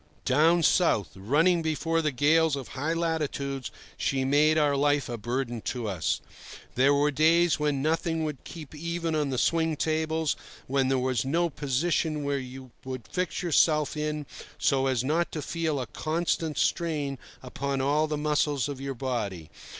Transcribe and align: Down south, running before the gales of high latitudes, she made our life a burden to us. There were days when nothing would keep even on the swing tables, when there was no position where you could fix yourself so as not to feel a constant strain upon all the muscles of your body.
Down 0.25 0.63
south, 0.63 1.15
running 1.15 1.61
before 1.61 2.01
the 2.01 2.11
gales 2.11 2.55
of 2.55 2.69
high 2.69 2.93
latitudes, 2.95 3.69
she 3.97 4.25
made 4.25 4.57
our 4.57 4.75
life 4.75 5.07
a 5.07 5.15
burden 5.15 5.61
to 5.69 5.87
us. 5.87 6.21
There 6.73 6.91
were 6.91 7.11
days 7.11 7.59
when 7.59 7.83
nothing 7.83 8.23
would 8.23 8.43
keep 8.43 8.73
even 8.73 9.13
on 9.13 9.29
the 9.29 9.37
swing 9.37 9.75
tables, 9.77 10.35
when 10.65 10.87
there 10.87 10.97
was 10.97 11.23
no 11.23 11.51
position 11.51 12.23
where 12.23 12.39
you 12.39 12.71
could 12.83 13.07
fix 13.11 13.43
yourself 13.43 13.95
so 14.57 14.87
as 14.87 15.03
not 15.03 15.31
to 15.33 15.39
feel 15.43 15.79
a 15.79 15.85
constant 15.85 16.57
strain 16.57 17.19
upon 17.43 17.79
all 17.79 18.07
the 18.07 18.17
muscles 18.17 18.67
of 18.67 18.81
your 18.81 18.95
body. 18.95 19.51